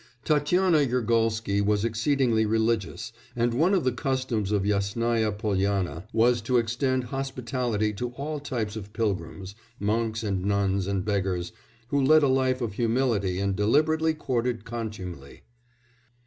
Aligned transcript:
Tatiana 0.25 0.79
Yergolsky 0.79 1.61
was 1.63 1.85
exceedingly 1.85 2.43
religious, 2.43 3.13
and 3.35 3.53
one 3.53 3.75
of 3.75 3.83
the 3.83 3.91
customs 3.91 4.51
of 4.51 4.63
Yasnaya 4.63 5.31
Polyana 5.37 6.05
was 6.11 6.41
to 6.41 6.57
extend 6.57 7.03
hospitality 7.03 7.93
to 7.93 8.09
all 8.13 8.39
types 8.39 8.75
of 8.75 8.93
pilgrims 8.93 9.53
monks 9.79 10.23
and 10.23 10.43
nuns 10.43 10.87
and 10.87 11.05
beggars, 11.05 11.51
who 11.89 12.01
led 12.03 12.23
a 12.23 12.27
life 12.27 12.61
of 12.61 12.73
humility 12.73 13.37
and 13.39 13.55
deliberately 13.55 14.15
courted 14.15 14.65
contumely. 14.65 15.43